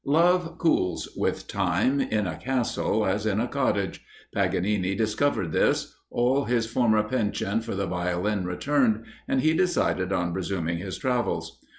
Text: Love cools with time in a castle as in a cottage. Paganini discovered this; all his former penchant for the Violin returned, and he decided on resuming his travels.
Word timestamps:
Love 0.03 0.57
cools 0.57 1.07
with 1.15 1.47
time 1.47 2.01
in 2.01 2.25
a 2.25 2.35
castle 2.35 3.05
as 3.05 3.27
in 3.27 3.39
a 3.39 3.47
cottage. 3.47 4.03
Paganini 4.33 4.95
discovered 4.95 5.51
this; 5.51 5.93
all 6.09 6.45
his 6.45 6.65
former 6.65 7.03
penchant 7.03 7.63
for 7.63 7.75
the 7.75 7.85
Violin 7.85 8.43
returned, 8.43 9.03
and 9.27 9.41
he 9.41 9.53
decided 9.53 10.11
on 10.11 10.33
resuming 10.33 10.79
his 10.79 10.97
travels. 10.97 11.59